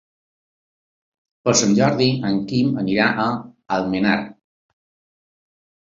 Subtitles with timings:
[1.47, 3.27] Per Sant Jordi en Quim anirà a
[3.79, 4.19] Almenar.